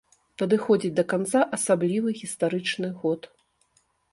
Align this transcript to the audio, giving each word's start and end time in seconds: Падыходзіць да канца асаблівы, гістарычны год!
Падыходзіць 0.41 0.91
да 0.99 1.03
канца 1.11 1.43
асаблівы, 1.57 2.09
гістарычны 2.23 2.87
год! 3.05 3.21